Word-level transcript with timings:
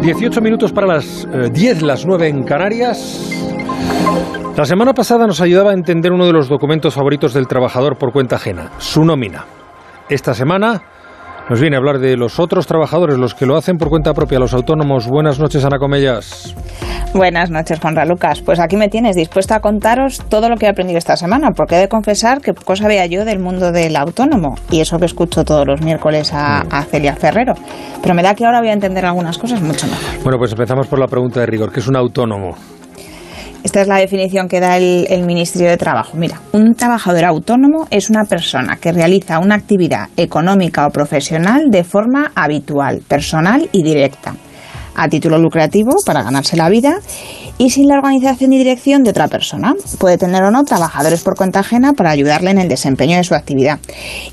18 0.00 0.40
minutos 0.40 0.72
para 0.72 0.86
las 0.86 1.26
10, 1.52 1.82
eh, 1.82 1.84
las 1.84 2.06
9 2.06 2.28
en 2.28 2.44
Canarias. 2.44 3.30
La 4.56 4.64
semana 4.64 4.92
pasada 4.92 5.26
nos 5.26 5.40
ayudaba 5.40 5.70
a 5.70 5.74
entender 5.74 6.12
uno 6.12 6.26
de 6.26 6.32
los 6.32 6.48
documentos 6.48 6.94
favoritos 6.94 7.32
del 7.34 7.46
trabajador 7.46 7.96
por 7.96 8.12
cuenta 8.12 8.36
ajena, 8.36 8.72
su 8.78 9.04
nómina. 9.04 9.44
Esta 10.08 10.34
semana 10.34 10.82
nos 11.48 11.60
viene 11.60 11.76
a 11.76 11.78
hablar 11.78 11.98
de 11.98 12.16
los 12.16 12.40
otros 12.40 12.66
trabajadores, 12.66 13.18
los 13.18 13.34
que 13.34 13.46
lo 13.46 13.56
hacen 13.56 13.76
por 13.76 13.88
cuenta 13.88 14.14
propia, 14.14 14.38
los 14.38 14.54
autónomos. 14.54 15.06
Buenas 15.06 15.38
noches, 15.38 15.64
Ana 15.64 15.78
Comellas. 15.78 16.54
Buenas 17.14 17.50
noches, 17.50 17.80
Juanra 17.80 18.04
Lucas. 18.04 18.42
Pues 18.42 18.60
aquí 18.60 18.76
me 18.76 18.88
tienes 18.88 19.16
dispuesta 19.16 19.56
a 19.56 19.60
contaros 19.60 20.22
todo 20.28 20.48
lo 20.48 20.56
que 20.56 20.66
he 20.66 20.68
aprendido 20.68 20.98
esta 20.98 21.16
semana, 21.16 21.50
porque 21.56 21.76
he 21.76 21.78
de 21.78 21.88
confesar 21.88 22.40
que 22.40 22.52
poco 22.52 22.76
sabía 22.76 23.06
yo 23.06 23.24
del 23.24 23.38
mundo 23.38 23.72
del 23.72 23.96
autónomo, 23.96 24.56
y 24.70 24.80
eso 24.80 24.98
que 24.98 25.06
escucho 25.06 25.44
todos 25.44 25.66
los 25.66 25.80
miércoles 25.80 26.32
a, 26.34 26.60
a 26.60 26.84
Celia 26.84 27.16
Ferrero. 27.16 27.54
Pero 28.02 28.14
me 28.14 28.22
da 28.22 28.34
que 28.34 28.44
ahora 28.44 28.60
voy 28.60 28.68
a 28.68 28.74
entender 28.74 29.06
algunas 29.06 29.38
cosas 29.38 29.60
mucho 29.62 29.86
mejor. 29.86 30.22
Bueno, 30.22 30.38
pues 30.38 30.52
empezamos 30.52 30.86
por 30.86 30.98
la 30.98 31.06
pregunta 31.06 31.40
de 31.40 31.46
rigor, 31.46 31.72
¿qué 31.72 31.80
es 31.80 31.88
un 31.88 31.96
autónomo? 31.96 32.54
Esta 33.64 33.80
es 33.80 33.88
la 33.88 33.96
definición 33.96 34.48
que 34.48 34.60
da 34.60 34.76
el, 34.76 35.24
Ministerio 35.26 35.68
de 35.68 35.76
Trabajo. 35.76 36.16
Mira, 36.16 36.40
un 36.52 36.74
trabajador 36.74 37.24
autónomo 37.24 37.88
es 37.90 38.08
una 38.08 38.24
persona 38.24 38.76
que 38.76 38.92
realiza 38.92 39.40
una 39.40 39.56
actividad 39.56 40.08
económica 40.16 40.86
o 40.86 40.90
profesional 40.90 41.68
de 41.70 41.82
forma 41.82 42.30
habitual, 42.34 43.02
personal 43.06 43.68
y 43.72 43.82
directa, 43.82 44.34
a 44.98 45.08
título 45.08 45.38
lucrativo 45.38 45.96
para 46.04 46.22
ganarse 46.22 46.56
la 46.56 46.68
vida 46.68 46.98
y 47.58 47.70
sin 47.70 47.88
la 47.88 47.96
organización 47.96 48.52
y 48.52 48.58
dirección 48.58 49.02
de 49.02 49.10
otra 49.10 49.28
persona. 49.28 49.74
Puede 49.98 50.16
tener 50.16 50.44
o 50.44 50.50
no 50.50 50.64
trabajadores 50.64 51.22
por 51.22 51.36
cuenta 51.36 51.60
ajena 51.60 51.92
para 51.92 52.10
ayudarle 52.10 52.50
en 52.50 52.58
el 52.58 52.68
desempeño 52.68 53.16
de 53.16 53.24
su 53.24 53.34
actividad. 53.34 53.80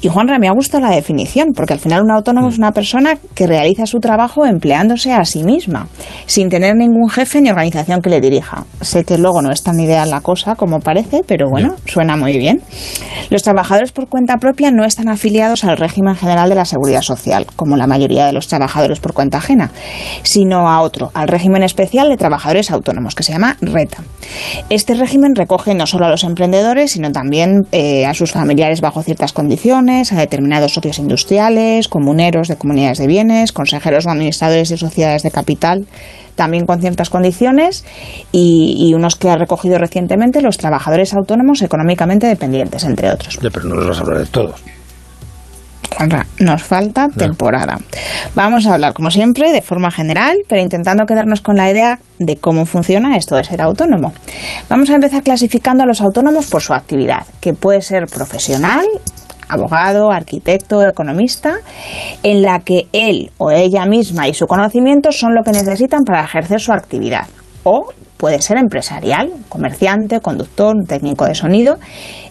Y 0.02 0.08
Juanra, 0.08 0.38
me 0.38 0.48
ha 0.48 0.54
gustado 0.54 0.86
la 0.86 0.96
definición, 0.96 1.54
porque 1.56 1.74
al 1.74 1.80
final 1.80 2.04
un 2.04 2.12
autónomo 2.12 2.50
es 2.50 2.58
una 2.58 2.72
persona 2.72 3.18
que 3.34 3.48
realiza 3.48 3.88
su 3.88 4.00
trabajo 4.00 4.46
empleándose 4.46 5.12
a 5.12 5.26
sí 5.26 5.44
misma, 5.44 5.88
sin 6.28 6.50
tener 6.50 6.76
ningún 6.76 7.10
jefe 7.10 7.42
ni 7.42 7.50
organización 7.50 8.02
que 8.02 8.10
le 8.12 8.22
dirija. 8.22 8.66
Sé 8.82 9.04
que 9.04 9.18
luego 9.18 9.42
no 9.42 9.52
es 9.52 9.64
tan 9.64 9.80
ideal 9.80 10.10
la 10.10 10.22
cosa 10.22 10.56
como 10.56 10.80
parece, 10.80 11.24
pero 11.28 11.50
bueno, 11.50 11.76
suena 11.86 12.16
muy 12.16 12.38
bien. 12.38 12.62
Los 13.32 13.42
trabajadores 13.42 13.92
por 13.92 14.08
cuenta 14.08 14.38
propia 14.38 14.70
no 14.70 14.86
están 14.86 15.10
afiliados 15.10 15.64
al 15.64 15.78
régimen 15.78 16.16
general 16.16 16.50
de 16.50 16.56
la 16.56 16.66
seguridad 16.66 17.02
social, 17.02 17.48
como 17.56 17.76
la 17.76 17.88
mayoría 17.88 18.28
de 18.28 18.34
los 18.34 18.48
trabajadores 18.48 19.00
por 19.00 19.14
cuenta 19.14 19.40
ajena, 19.40 19.72
sino 20.22 20.70
a 20.70 20.82
otro, 20.82 21.10
al 21.16 21.28
régimen 21.28 21.64
especial 21.64 22.10
de 22.10 22.18
trabajadores 22.18 22.70
autónomos 22.70 23.15
que 23.16 23.24
se 23.24 23.32
llama 23.32 23.58
RETA. 23.62 24.04
Este 24.70 24.94
régimen 24.94 25.36
recoge 25.36 25.74
no 25.74 25.88
solo 25.88 26.06
a 26.06 26.10
los 26.10 26.24
emprendedores, 26.24 26.92
sino 26.92 27.12
también 27.12 27.68
eh, 27.72 28.06
a 28.06 28.14
sus 28.14 28.32
familiares 28.32 28.82
bajo 28.82 29.02
ciertas 29.02 29.34
condiciones, 29.34 30.12
a 30.12 30.18
determinados 30.18 30.74
socios 30.74 31.00
industriales, 31.00 31.88
comuneros 31.88 32.48
de 32.48 32.58
comunidades 32.58 32.98
de 32.98 33.08
bienes, 33.08 33.52
consejeros 33.52 34.06
o 34.06 34.10
administradores 34.10 34.70
de 34.70 34.78
sociedades 34.78 35.24
de 35.24 35.32
capital, 35.32 35.88
también 36.36 36.66
con 36.66 36.82
ciertas 36.82 37.10
condiciones, 37.10 37.86
y, 38.32 38.94
unos 38.94 39.16
que 39.16 39.30
ha 39.30 39.38
recogido 39.38 39.78
recientemente 39.78 40.42
los 40.42 40.58
trabajadores 40.58 41.14
autónomos 41.14 41.62
económicamente 41.62 42.28
dependientes, 42.28 42.84
entre 42.84 43.10
otros. 43.10 43.40
pero 43.42 43.66
no 43.66 43.76
los 43.76 43.88
vas 43.88 43.98
a 44.00 44.02
hablar 44.02 44.20
de 44.20 44.26
todos 44.26 44.75
nos 46.40 46.64
falta 46.64 47.08
temporada. 47.10 47.80
Vamos 48.36 48.66
a 48.66 48.74
hablar, 48.74 48.94
como 48.94 49.12
siempre, 49.12 49.52
de 49.52 49.62
forma 49.62 49.92
general, 49.92 50.38
pero 50.48 50.62
intentando 50.62 51.06
quedarnos 51.06 51.42
con 51.42 51.56
la 51.56 51.70
idea 51.70 52.00
de 52.20 52.38
cómo 52.38 52.66
funciona 52.66 53.18
esto 53.18 53.36
de 53.36 53.44
ser 53.44 53.62
autónomo. 53.62 54.14
Vamos 54.70 54.90
a 54.90 54.96
empezar 54.96 55.24
clasificando 55.24 55.84
a 55.84 55.86
los 55.86 56.02
autónomos 56.02 56.48
por 56.48 56.62
su 56.62 56.74
actividad, 56.74 57.26
que 57.40 57.54
puede 57.54 57.82
ser 57.82 58.08
profesional, 58.08 58.86
abogado, 59.48 60.12
arquitecto, 60.12 60.88
economista, 60.88 61.56
en 62.24 62.42
la 62.42 62.60
que 62.60 62.88
él 62.94 63.32
o 63.38 63.52
ella 63.52 63.86
misma 63.86 64.28
y 64.28 64.34
su 64.34 64.48
conocimiento 64.48 65.12
son 65.12 65.36
lo 65.36 65.44
que 65.44 65.52
necesitan 65.52 66.04
para 66.04 66.24
ejercer 66.24 66.60
su 66.60 66.74
actividad. 66.74 67.28
O 67.68 67.90
puede 68.18 68.42
ser 68.42 68.58
empresarial, 68.58 69.30
comerciante, 69.50 70.22
conductor, 70.22 70.76
técnico 70.88 71.26
de 71.26 71.36
sonido, 71.36 71.78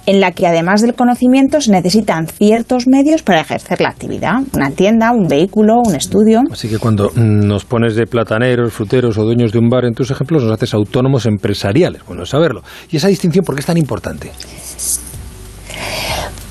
en 0.06 0.20
la 0.20 0.32
que 0.32 0.46
además 0.46 0.80
del 0.80 0.94
conocimiento 0.94 1.60
se 1.60 1.72
necesitan 1.72 2.26
ciertos 2.26 2.86
medios 2.86 3.22
para 3.22 3.40
ejercer 3.40 3.80
la 3.80 3.88
actividad, 3.88 4.34
una 4.54 4.70
tienda, 4.70 5.10
un 5.10 5.26
vehículo, 5.26 5.82
un 5.84 5.94
estudio. 5.94 6.42
Así 6.52 6.68
que 6.68 6.78
cuando 6.78 7.10
nos 7.16 7.64
pones 7.64 7.96
de 7.96 8.06
plataneros, 8.06 8.72
fruteros 8.72 9.18
o 9.18 9.24
dueños 9.24 9.52
de 9.52 9.58
un 9.58 9.68
bar 9.68 9.84
en 9.84 9.94
tus 9.94 10.10
ejemplos, 10.10 10.44
nos 10.44 10.52
haces 10.52 10.72
autónomos 10.72 11.26
empresariales. 11.26 12.02
Bueno, 12.06 12.24
saberlo. 12.24 12.62
¿Y 12.90 12.96
esa 12.96 13.08
distinción 13.08 13.44
por 13.44 13.54
qué 13.54 13.60
es 13.60 13.66
tan 13.66 13.76
importante? 13.76 14.30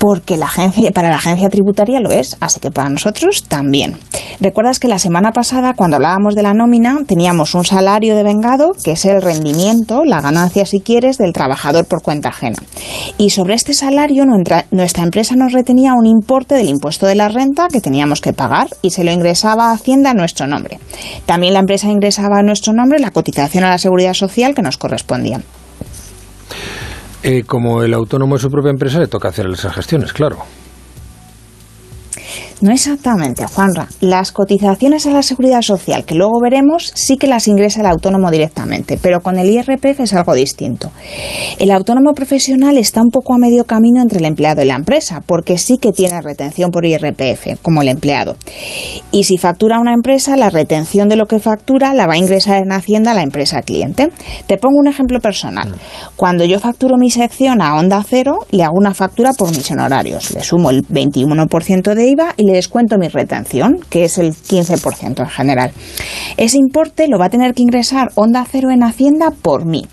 Porque 0.06 0.36
la 0.36 0.44
agencia, 0.44 0.90
para 0.90 1.08
la 1.08 1.16
agencia 1.16 1.48
tributaria 1.48 1.98
lo 1.98 2.10
es, 2.10 2.36
así 2.40 2.60
que 2.60 2.70
para 2.70 2.90
nosotros 2.90 3.44
también. 3.44 3.96
Recuerdas 4.38 4.78
que 4.78 4.86
la 4.86 4.98
semana 4.98 5.32
pasada, 5.32 5.72
cuando 5.72 5.96
hablábamos 5.96 6.34
de 6.34 6.42
la 6.42 6.52
nómina, 6.52 6.98
teníamos 7.06 7.54
un 7.54 7.64
salario 7.64 8.14
de 8.14 8.22
vengado, 8.22 8.72
que 8.84 8.92
es 8.92 9.06
el 9.06 9.22
rendimiento, 9.22 10.04
la 10.04 10.20
ganancia, 10.20 10.66
si 10.66 10.80
quieres, 10.80 11.16
del 11.16 11.32
trabajador 11.32 11.86
por 11.86 12.02
cuenta 12.02 12.28
ajena. 12.28 12.58
Y 13.16 13.30
sobre 13.30 13.54
este 13.54 13.72
salario, 13.72 14.26
nuestra, 14.26 14.66
empresa 15.02 15.36
nos 15.36 15.54
retenía 15.54 15.94
un 15.94 16.04
importe 16.04 16.54
del 16.54 16.68
impuesto 16.68 17.06
de 17.06 17.14
la 17.14 17.30
renta 17.30 17.68
que 17.72 17.80
teníamos 17.80 18.20
que 18.20 18.34
pagar 18.34 18.68
y 18.82 18.90
se 18.90 19.04
lo 19.04 19.10
ingresaba 19.10 19.70
a 19.70 19.72
Hacienda 19.72 20.10
a 20.10 20.14
nuestro 20.14 20.46
nombre. 20.46 20.80
También 21.24 21.54
la 21.54 21.60
empresa 21.60 21.88
ingresaba 21.88 22.40
a 22.40 22.42
nuestro 22.42 22.74
nombre 22.74 22.98
la 22.98 23.10
cotización 23.10 23.64
a 23.64 23.70
la 23.70 23.78
seguridad 23.78 24.12
social 24.12 24.54
que 24.54 24.60
nos 24.60 24.76
correspondía. 24.76 25.40
Eh, 27.26 27.44
como 27.44 27.82
el 27.82 27.94
autónomo 27.94 28.36
es 28.36 28.42
su 28.42 28.50
propia 28.50 28.68
empresa, 28.68 28.98
le 28.98 29.06
toca 29.06 29.28
hacer 29.28 29.46
esas 29.46 29.74
gestiones, 29.74 30.12
claro. 30.12 30.36
No 32.64 32.72
exactamente, 32.72 33.44
Juanra. 33.46 33.88
Las 34.00 34.32
cotizaciones 34.32 35.04
a 35.04 35.10
la 35.10 35.20
seguridad 35.22 35.60
social, 35.60 36.06
que 36.06 36.14
luego 36.14 36.40
veremos, 36.40 36.92
sí 36.94 37.18
que 37.18 37.26
las 37.26 37.46
ingresa 37.46 37.82
el 37.82 37.86
autónomo 37.86 38.30
directamente, 38.30 38.98
pero 39.02 39.20
con 39.20 39.36
el 39.36 39.50
IRPF 39.50 40.00
es 40.00 40.14
algo 40.14 40.32
distinto. 40.32 40.90
El 41.58 41.70
autónomo 41.70 42.14
profesional 42.14 42.78
está 42.78 43.02
un 43.02 43.10
poco 43.10 43.34
a 43.34 43.38
medio 43.38 43.64
camino 43.64 44.00
entre 44.00 44.18
el 44.18 44.24
empleado 44.24 44.62
y 44.62 44.64
la 44.64 44.76
empresa, 44.76 45.20
porque 45.26 45.58
sí 45.58 45.76
que 45.76 45.92
tiene 45.92 46.22
retención 46.22 46.70
por 46.70 46.86
IRPF, 46.86 47.60
como 47.60 47.82
el 47.82 47.88
empleado. 47.88 48.38
Y 49.12 49.24
si 49.24 49.36
factura 49.36 49.78
una 49.78 49.92
empresa, 49.92 50.34
la 50.34 50.48
retención 50.48 51.10
de 51.10 51.16
lo 51.16 51.26
que 51.26 51.40
factura 51.40 51.92
la 51.92 52.06
va 52.06 52.14
a 52.14 52.16
ingresar 52.16 52.62
en 52.62 52.72
Hacienda 52.72 53.10
a 53.10 53.14
la 53.14 53.24
empresa 53.24 53.60
cliente. 53.60 54.10
Te 54.46 54.56
pongo 54.56 54.78
un 54.78 54.88
ejemplo 54.88 55.20
personal. 55.20 55.74
Cuando 56.16 56.46
yo 56.46 56.58
facturo 56.60 56.96
mi 56.96 57.10
sección 57.10 57.60
a 57.60 57.76
Onda 57.76 58.02
Cero, 58.08 58.46
le 58.52 58.62
hago 58.62 58.78
una 58.78 58.94
factura 58.94 59.34
por 59.34 59.50
mis 59.54 59.70
honorarios. 59.70 60.30
Le 60.30 60.42
sumo 60.42 60.70
el 60.70 60.82
21% 60.88 61.94
de 61.94 62.06
IVA 62.06 62.32
y 62.38 62.44
le 62.44 62.53
descuento 62.54 62.98
mi 62.98 63.08
retención, 63.08 63.78
que 63.90 64.04
es 64.04 64.18
el 64.18 64.32
15% 64.32 65.20
en 65.20 65.28
general. 65.28 65.72
Ese 66.36 66.56
importe 66.58 67.08
lo 67.08 67.18
va 67.18 67.26
a 67.26 67.30
tener 67.30 67.54
que 67.54 67.62
ingresar 67.62 68.10
Onda 68.14 68.46
Cero 68.50 68.70
en 68.70 68.82
Hacienda 68.82 69.30
por 69.30 69.66
mí. 69.66 69.86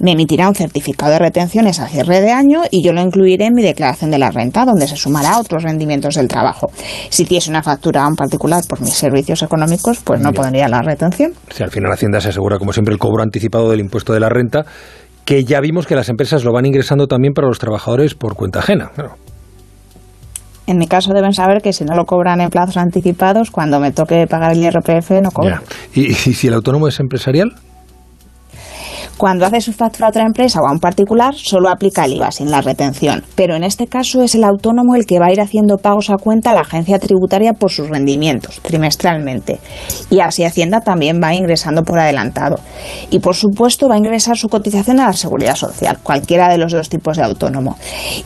Me 0.00 0.12
emitirá 0.12 0.48
un 0.48 0.54
certificado 0.54 1.12
de 1.12 1.18
retenciones 1.18 1.80
a 1.80 1.88
cierre 1.88 2.20
de 2.20 2.30
año 2.30 2.62
y 2.70 2.82
yo 2.82 2.92
lo 2.92 3.00
incluiré 3.00 3.46
en 3.46 3.54
mi 3.54 3.62
declaración 3.62 4.10
de 4.10 4.18
la 4.18 4.30
renta, 4.30 4.64
donde 4.64 4.86
se 4.86 4.96
sumará 4.96 5.38
otros 5.38 5.62
rendimientos 5.62 6.14
del 6.14 6.28
trabajo. 6.28 6.70
Si 7.10 7.24
tienes 7.24 7.48
una 7.48 7.62
factura 7.62 8.06
en 8.06 8.14
particular 8.14 8.62
por 8.68 8.80
mis 8.80 8.94
servicios 8.94 9.42
económicos, 9.42 10.00
pues 10.04 10.20
no 10.20 10.32
pondría 10.32 10.68
la 10.68 10.82
retención. 10.82 11.32
Si 11.50 11.62
al 11.62 11.70
final 11.70 11.92
Hacienda 11.92 12.20
se 12.20 12.28
asegura, 12.28 12.58
como 12.58 12.72
siempre, 12.72 12.92
el 12.92 12.98
cobro 12.98 13.22
anticipado 13.22 13.70
del 13.70 13.80
impuesto 13.80 14.12
de 14.12 14.20
la 14.20 14.28
renta, 14.28 14.64
que 15.24 15.44
ya 15.44 15.60
vimos 15.60 15.86
que 15.86 15.94
las 15.94 16.08
empresas 16.08 16.44
lo 16.44 16.52
van 16.52 16.66
ingresando 16.66 17.06
también 17.06 17.34
para 17.34 17.48
los 17.48 17.58
trabajadores 17.58 18.14
por 18.14 18.34
cuenta 18.34 18.60
ajena. 18.60 18.90
En 20.68 20.76
mi 20.76 20.86
caso 20.86 21.14
deben 21.14 21.32
saber 21.32 21.62
que 21.62 21.72
si 21.72 21.82
no 21.86 21.94
lo 21.94 22.04
cobran 22.04 22.42
en 22.42 22.50
plazos 22.50 22.76
anticipados, 22.76 23.50
cuando 23.50 23.80
me 23.80 23.90
toque 23.90 24.26
pagar 24.26 24.52
el 24.52 24.62
IRPF 24.62 25.12
no 25.22 25.30
cobran. 25.30 25.62
¿Y, 25.94 26.08
¿Y 26.10 26.14
si 26.14 26.48
el 26.48 26.52
autónomo 26.52 26.86
es 26.88 27.00
empresarial? 27.00 27.54
Cuando 29.18 29.46
hace 29.46 29.60
su 29.60 29.72
factura 29.72 30.06
a 30.06 30.10
otra 30.10 30.22
empresa 30.22 30.60
o 30.60 30.68
a 30.68 30.70
un 30.70 30.78
particular, 30.78 31.34
solo 31.34 31.68
aplica 31.70 32.04
el 32.04 32.12
IVA 32.12 32.30
sin 32.30 32.52
la 32.52 32.60
retención. 32.60 33.24
Pero 33.34 33.56
en 33.56 33.64
este 33.64 33.88
caso 33.88 34.22
es 34.22 34.36
el 34.36 34.44
autónomo 34.44 34.94
el 34.94 35.06
que 35.06 35.18
va 35.18 35.26
a 35.26 35.32
ir 35.32 35.40
haciendo 35.40 35.76
pagos 35.76 36.10
a 36.10 36.18
cuenta 36.18 36.52
a 36.52 36.54
la 36.54 36.60
agencia 36.60 37.00
tributaria 37.00 37.52
por 37.52 37.72
sus 37.72 37.88
rendimientos, 37.88 38.60
trimestralmente. 38.62 39.58
Y 40.08 40.20
así 40.20 40.44
Hacienda 40.44 40.82
también 40.82 41.20
va 41.20 41.34
ingresando 41.34 41.82
por 41.82 41.98
adelantado. 41.98 42.60
Y 43.10 43.18
por 43.18 43.34
supuesto 43.34 43.88
va 43.88 43.96
a 43.96 43.98
ingresar 43.98 44.36
su 44.36 44.48
cotización 44.48 45.00
a 45.00 45.08
la 45.08 45.12
seguridad 45.12 45.56
social, 45.56 45.98
cualquiera 46.00 46.48
de 46.48 46.58
los 46.58 46.70
dos 46.70 46.88
tipos 46.88 47.16
de 47.16 47.24
autónomo. 47.24 47.76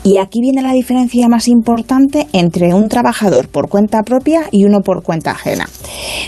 Y 0.04 0.18
aquí 0.18 0.40
viene 0.42 0.60
la 0.60 0.74
diferencia 0.74 1.26
más 1.26 1.48
importante 1.48 2.26
entre 2.34 2.74
un 2.74 2.90
trabajador 2.90 3.48
por 3.48 3.70
cuenta 3.70 4.02
propia 4.02 4.42
y 4.50 4.66
uno 4.66 4.80
por 4.80 5.02
cuenta 5.02 5.30
ajena. 5.30 5.66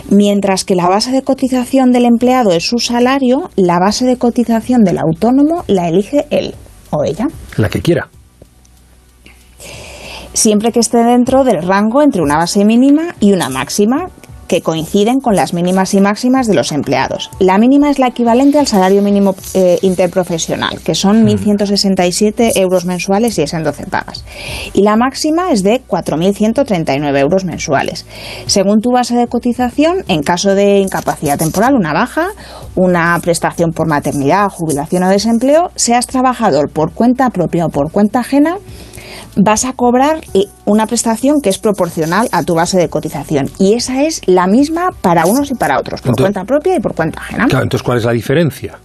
Mientras 0.08 0.64
que 0.64 0.75
la 0.75 0.88
base 0.88 1.10
de 1.12 1.20
cotización 1.20 1.93
del 1.93 2.06
empleado 2.06 2.52
es 2.52 2.64
su 2.64 2.78
salario, 2.78 3.50
la 3.56 3.78
base 3.78 4.06
de 4.06 4.17
cotización 4.17 4.53
del 4.84 4.98
autónomo 4.98 5.64
la 5.66 5.88
elige 5.88 6.26
él 6.30 6.54
o 6.90 7.04
ella. 7.04 7.26
La 7.56 7.68
que 7.68 7.82
quiera. 7.82 8.08
Siempre 10.32 10.72
que 10.72 10.80
esté 10.80 10.98
dentro 10.98 11.44
del 11.44 11.62
rango 11.62 12.02
entre 12.02 12.22
una 12.22 12.36
base 12.36 12.64
mínima 12.64 13.14
y 13.20 13.32
una 13.32 13.48
máxima, 13.48 14.08
que 14.46 14.62
coinciden 14.62 15.20
con 15.20 15.37
las 15.37 15.55
mínimas 15.55 15.94
y 15.94 16.00
máximas 16.00 16.46
de 16.46 16.55
los 16.55 16.73
empleados. 16.73 17.31
La 17.38 17.58
mínima 17.58 17.91
es 17.91 17.99
la 17.99 18.08
equivalente 18.08 18.58
al 18.58 18.67
salario 18.67 19.02
mínimo 19.02 19.35
eh, 19.55 19.79
interprofesional, 19.82 20.81
que 20.81 20.94
son 20.94 21.26
1.167 21.26 22.52
euros 22.56 22.85
mensuales 22.85 23.38
y 23.38 23.43
es 23.43 23.55
en 23.55 23.64
12 23.64 23.87
pagas. 23.87 24.25
Y 24.73 24.82
la 24.82 24.96
máxima 24.96 25.52
es 25.52 25.62
de 25.62 25.82
4.139 25.87 27.19
euros 27.19 27.44
mensuales. 27.44 28.06
Según 28.46 28.81
tu 28.81 28.91
base 28.91 29.17
de 29.17 29.26
cotización, 29.26 30.05
en 30.08 30.23
caso 30.23 30.55
de 30.55 30.79
incapacidad 30.79 31.38
temporal, 31.38 31.75
una 31.75 31.93
baja, 31.93 32.29
una 32.75 33.19
prestación 33.23 33.73
por 33.73 33.88
maternidad, 33.88 34.49
jubilación 34.49 35.05
o 35.05 35.08
desempleo, 35.08 35.70
seas 35.76 36.06
trabajador 36.06 36.70
por 36.70 36.93
cuenta 36.93 37.31
propia 37.31 37.67
o 37.67 37.69
por 37.69 37.91
cuenta 37.91 38.20
ajena, 38.20 38.56
vas 39.36 39.64
a 39.64 39.72
cobrar 39.72 40.20
una 40.64 40.86
prestación 40.86 41.40
que 41.42 41.50
es 41.50 41.58
proporcional 41.58 42.28
a 42.32 42.42
tu 42.42 42.54
base 42.54 42.78
de 42.78 42.88
cotización. 42.88 43.50
Y 43.58 43.75
esa 43.75 44.02
es 44.02 44.20
la 44.26 44.46
misma 44.46 44.90
para 45.00 45.26
unos 45.26 45.50
y 45.50 45.54
para 45.54 45.78
otros, 45.78 46.02
por 46.02 46.16
cuenta 46.16 46.44
propia 46.44 46.76
y 46.76 46.81
por 46.81 46.94
cuenta 46.94 47.20
ajena. 47.20 47.46
Claro, 47.46 47.64
entonces, 47.64 47.84
¿cuál 47.84 47.98
es 47.98 48.04
la 48.04 48.12
diferencia? 48.12 48.78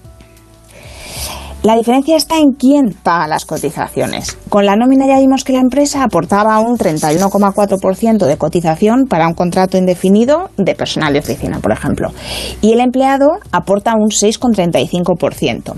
La 1.62 1.76
diferencia 1.76 2.16
está 2.16 2.38
en 2.38 2.54
quién 2.54 2.96
paga 3.04 3.28
las 3.28 3.46
cotizaciones. 3.46 4.38
Con 4.48 4.66
la 4.66 4.78
nómina 4.78 5.06
ya 5.06 5.20
vimos 5.20 5.44
que 5.44 5.52
la 5.52 5.60
empresa 5.60 6.04
aportaba 6.04 6.58
un 6.62 6.78
31,4% 6.78 8.26
de 8.26 8.38
cotización 8.38 9.08
para 9.08 9.28
un 9.28 9.34
contrato 9.34 9.78
indefinido 9.78 10.52
de 10.56 10.74
personal 10.74 11.12
de 11.12 11.20
oficina, 11.20 11.60
por 11.60 11.74
ejemplo, 11.74 12.14
y 12.62 12.72
el 12.72 12.80
empleado 12.80 13.28
aporta 13.52 13.96
un 13.96 14.10
6,35%. 14.10 15.74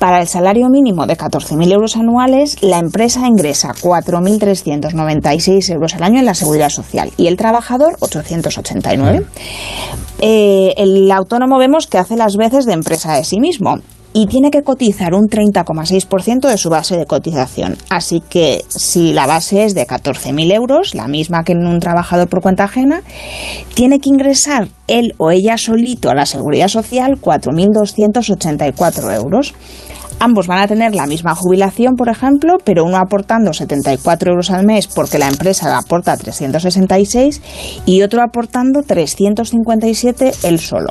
Para 0.00 0.20
el 0.20 0.26
salario 0.26 0.68
mínimo 0.68 1.06
de 1.06 1.16
14.000 1.16 1.72
euros 1.72 1.96
anuales, 1.96 2.60
la 2.60 2.80
empresa 2.80 3.28
ingresa 3.28 3.72
4.396 3.72 5.72
euros 5.72 5.94
al 5.94 6.02
año 6.02 6.18
en 6.18 6.26
la 6.26 6.34
seguridad 6.34 6.70
social 6.70 7.12
y 7.16 7.28
el 7.28 7.36
trabajador 7.36 7.94
889. 8.00 9.24
Eh, 10.20 10.74
el 10.76 11.08
autónomo 11.12 11.58
vemos 11.58 11.86
que 11.86 11.98
hace 11.98 12.16
las 12.16 12.36
veces 12.36 12.66
de 12.66 12.72
empresa 12.72 13.14
de 13.14 13.22
sí 13.22 13.38
mismo 13.38 13.78
y 14.16 14.26
tiene 14.26 14.50
que 14.50 14.62
cotizar 14.62 15.12
un 15.12 15.26
30,6% 15.26 16.48
de 16.48 16.56
su 16.56 16.70
base 16.70 16.96
de 16.96 17.04
cotización. 17.04 17.76
Así 17.90 18.20
que 18.20 18.64
si 18.68 19.12
la 19.12 19.26
base 19.26 19.64
es 19.64 19.74
de 19.74 19.86
14.000 19.86 20.54
euros, 20.54 20.94
la 20.94 21.08
misma 21.08 21.42
que 21.42 21.52
en 21.52 21.66
un 21.66 21.80
trabajador 21.80 22.28
por 22.28 22.40
cuenta 22.40 22.64
ajena, 22.64 23.02
tiene 23.74 23.98
que 23.98 24.10
ingresar 24.10 24.68
él 24.86 25.14
o 25.18 25.32
ella 25.32 25.58
solito 25.58 26.10
a 26.10 26.14
la 26.14 26.26
seguridad 26.26 26.68
social 26.68 27.20
4.284 27.20 29.16
euros. 29.16 29.52
Ambos 30.20 30.46
van 30.46 30.60
a 30.60 30.68
tener 30.68 30.94
la 30.94 31.06
misma 31.06 31.34
jubilación, 31.34 31.96
por 31.96 32.08
ejemplo, 32.08 32.58
pero 32.62 32.84
uno 32.84 32.98
aportando 32.98 33.52
74 33.52 34.30
euros 34.30 34.50
al 34.52 34.64
mes 34.64 34.86
porque 34.86 35.18
la 35.18 35.26
empresa 35.26 35.76
aporta 35.76 36.16
366 36.16 37.42
y 37.84 38.02
otro 38.02 38.22
aportando 38.22 38.82
357 38.82 40.32
él 40.44 40.60
solo. 40.60 40.90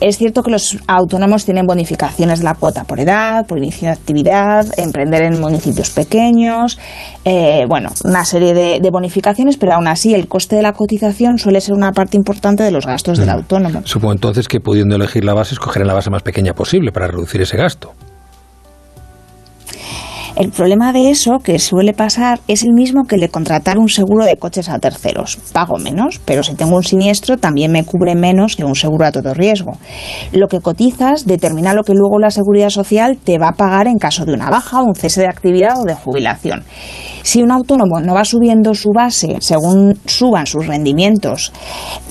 Es 0.00 0.18
cierto 0.18 0.42
que 0.42 0.50
los 0.50 0.78
autónomos 0.86 1.44
tienen 1.44 1.66
bonificaciones 1.66 2.40
de 2.40 2.44
la 2.44 2.54
cuota 2.54 2.84
por 2.84 3.00
edad, 3.00 3.46
por 3.46 3.58
inicio 3.58 3.88
de 3.88 3.94
actividad, 3.94 4.66
emprender 4.76 5.22
en 5.22 5.40
municipios 5.40 5.90
pequeños, 5.90 6.78
eh, 7.24 7.64
bueno, 7.68 7.90
una 8.04 8.24
serie 8.24 8.54
de, 8.54 8.80
de, 8.80 8.90
bonificaciones, 8.90 9.56
pero 9.56 9.74
aún 9.74 9.86
así 9.86 10.14
el 10.14 10.28
coste 10.28 10.56
de 10.56 10.62
la 10.62 10.72
cotización 10.72 11.38
suele 11.38 11.60
ser 11.60 11.74
una 11.74 11.92
parte 11.92 12.16
importante 12.16 12.62
de 12.62 12.70
los 12.70 12.86
gastos 12.86 13.18
del 13.18 13.30
autónomo. 13.30 13.80
Supongo 13.84 14.12
entonces 14.12 14.48
que 14.48 14.60
pudiendo 14.60 14.96
elegir 14.96 15.24
la 15.24 15.34
base, 15.34 15.54
escogerán 15.54 15.88
la 15.88 15.94
base 15.94 16.10
más 16.10 16.22
pequeña 16.22 16.52
posible 16.52 16.92
para 16.92 17.06
reducir 17.06 17.40
ese 17.40 17.56
gasto. 17.56 17.92
El 20.36 20.50
problema 20.50 20.92
de 20.92 21.10
eso 21.10 21.38
que 21.38 21.60
suele 21.60 21.92
pasar 21.92 22.40
es 22.48 22.64
el 22.64 22.72
mismo 22.72 23.04
que 23.04 23.14
el 23.14 23.30
contratar 23.30 23.78
un 23.78 23.88
seguro 23.88 24.24
de 24.24 24.36
coches 24.36 24.68
a 24.68 24.80
terceros. 24.80 25.38
Pago 25.52 25.78
menos, 25.78 26.20
pero 26.24 26.42
si 26.42 26.56
tengo 26.56 26.74
un 26.74 26.82
siniestro 26.82 27.36
también 27.36 27.70
me 27.70 27.84
cubre 27.84 28.16
menos 28.16 28.56
que 28.56 28.64
un 28.64 28.74
seguro 28.74 29.06
a 29.06 29.12
todo 29.12 29.32
riesgo. 29.32 29.78
Lo 30.32 30.48
que 30.48 30.58
cotizas 30.58 31.24
determina 31.24 31.72
lo 31.72 31.84
que 31.84 31.92
luego 31.94 32.18
la 32.18 32.32
seguridad 32.32 32.70
social 32.70 33.16
te 33.22 33.38
va 33.38 33.50
a 33.50 33.52
pagar 33.52 33.86
en 33.86 33.96
caso 33.96 34.24
de 34.24 34.34
una 34.34 34.50
baja, 34.50 34.82
un 34.82 34.96
cese 34.96 35.20
de 35.20 35.28
actividad 35.28 35.80
o 35.80 35.84
de 35.84 35.94
jubilación. 35.94 36.64
Si 37.22 37.40
un 37.40 37.52
autónomo 37.52 38.00
no 38.00 38.12
va 38.12 38.24
subiendo 38.24 38.74
su 38.74 38.90
base 38.94 39.36
según 39.40 39.98
suban 40.04 40.46
sus 40.46 40.66
rendimientos, 40.66 41.52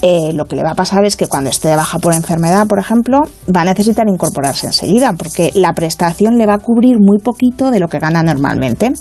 eh, 0.01 0.31
lo 0.33 0.45
que 0.45 0.55
le 0.55 0.63
va 0.63 0.71
a 0.71 0.75
pasar 0.75 1.05
es 1.05 1.17
que 1.17 1.27
cuando 1.27 1.49
esté 1.49 1.67
de 1.67 1.75
baja 1.75 1.99
por 1.99 2.13
enfermedad, 2.13 2.67
por 2.67 2.79
ejemplo, 2.79 3.19
va 3.53 3.61
a 3.61 3.65
necesitar 3.65 4.07
incorporarse 4.07 4.67
enseguida, 4.67 5.13
porque 5.13 5.51
la 5.53 5.73
prestación 5.73 6.37
le 6.37 6.47
va 6.47 6.55
a 6.55 6.59
cubrir 6.59 6.97
muy 6.99 7.19
poquito 7.19 7.69
de 7.69 7.79
lo 7.79 7.89
que 7.89 7.99
gana 7.99 8.12
normalmente. 8.21 8.91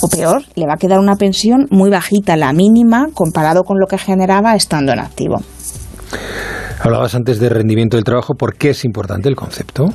O 0.00 0.08
peor, 0.08 0.42
le 0.54 0.66
va 0.66 0.74
a 0.74 0.76
quedar 0.78 0.98
una 1.00 1.16
pensión 1.16 1.66
muy 1.70 1.90
bajita, 1.90 2.36
la 2.36 2.52
mínima, 2.52 3.08
comparado 3.12 3.64
con 3.64 3.78
lo 3.78 3.86
que 3.86 3.98
generaba 3.98 4.54
estando 4.54 4.92
en 4.92 5.00
activo. 5.00 5.42
Hablabas 6.80 7.14
antes 7.14 7.40
de 7.40 7.48
rendimiento 7.48 7.96
del 7.96 8.04
trabajo. 8.04 8.34
¿Por 8.34 8.56
qué 8.56 8.70
es 8.70 8.84
importante 8.84 9.28
el 9.28 9.36
concepto? 9.36 9.88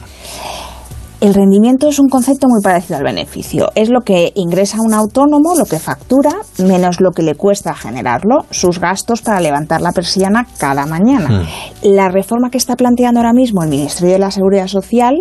El 1.21 1.33
rendimiento 1.33 1.89
es 1.89 1.99
un 1.99 2.07
concepto 2.07 2.47
muy 2.47 2.61
parecido 2.63 2.97
al 2.97 3.03
beneficio. 3.03 3.71
Es 3.75 3.89
lo 3.89 3.99
que 4.01 4.31
ingresa 4.35 4.77
un 4.79 4.93
autónomo, 4.93 5.53
lo 5.53 5.65
que 5.65 5.77
factura, 5.77 6.31
menos 6.59 7.01
lo 7.01 7.11
que 7.11 7.23
le 7.23 7.35
cuesta 7.35 7.73
generarlo, 7.75 8.45
sus 8.51 8.79
gastos 8.79 9.21
para 9.21 9.41
levantar 9.41 9.81
la 9.81 9.91
persiana 9.91 10.47
cada 10.57 10.85
mañana. 10.85 11.41
Hmm. 11.41 11.45
La 11.83 12.07
reforma 12.07 12.49
que 12.49 12.57
está 12.57 12.77
planteando 12.77 13.19
ahora 13.19 13.33
mismo 13.33 13.61
el 13.63 13.69
Ministerio 13.69 14.13
de 14.13 14.19
la 14.19 14.31
Seguridad 14.31 14.67
Social 14.67 15.15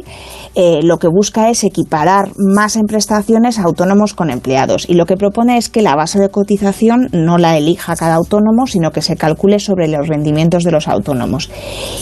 eh, 0.55 0.81
lo 0.85 0.99
que 0.99 1.09
busca 1.09 1.51
es 1.51 1.65
equiparar 1.65 2.31
más 2.37 2.77
en 2.77 2.87
prestaciones 2.87 3.59
a 3.59 3.65
autónomos 3.65 4.15
con 4.15 4.31
empleados. 4.31 4.89
Y 4.89 4.95
lo 4.95 5.05
que 5.05 5.17
propone 5.17 5.57
es 5.57 5.69
que 5.69 5.83
la 5.83 5.97
base 5.97 6.21
de 6.21 6.29
cotización 6.29 7.09
no 7.13 7.39
la 7.39 7.57
elija 7.57 7.97
cada 7.97 8.15
autónomo, 8.15 8.69
sino 8.69 8.93
que 8.93 9.03
se 9.03 9.17
calcule 9.17 9.59
sobre 9.59 9.89
los 9.89 10.07
rendimientos 10.07 10.63
de 10.63 10.71
los 10.71 10.87
autónomos. 10.87 11.51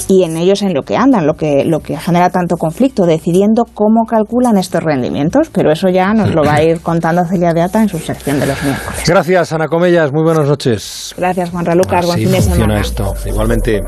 Y 0.08 0.24
en 0.24 0.36
ellos 0.36 0.60
en 0.60 0.74
lo 0.74 0.82
que 0.82 0.98
andan, 0.98 1.26
lo 1.26 1.34
que, 1.34 1.64
lo 1.64 1.80
que 1.80 1.96
genera 1.96 2.28
tanto 2.28 2.56
conflicto, 2.58 3.06
decidiendo 3.06 3.64
cómo 3.64 3.85
cómo 3.86 4.04
calculan 4.04 4.58
estos 4.58 4.82
rendimientos, 4.82 5.48
pero 5.52 5.70
eso 5.70 5.88
ya 5.88 6.12
nos 6.12 6.34
lo 6.34 6.42
va 6.42 6.54
a 6.54 6.62
ir 6.62 6.80
contando 6.80 7.24
Celia 7.24 7.52
de 7.54 7.62
Ata 7.62 7.82
en 7.82 7.88
su 7.88 7.98
sección 7.98 8.40
de 8.40 8.46
los 8.46 8.60
miércoles. 8.64 9.04
Gracias, 9.06 9.52
Ana 9.52 9.68
Comellas. 9.68 10.12
Muy 10.12 10.24
buenas 10.24 10.48
noches. 10.48 11.14
Gracias, 11.16 11.50
Juan 11.50 11.64
Ralucar. 11.64 12.04
Buen 12.04 12.18
fin 12.18 12.32
de 12.32 12.42
semana. 12.42 12.80
esto. 12.80 13.14
Igualmente. 13.24 13.82